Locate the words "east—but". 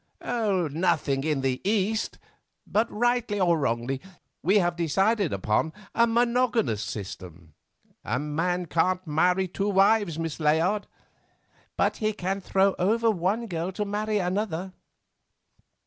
1.63-2.91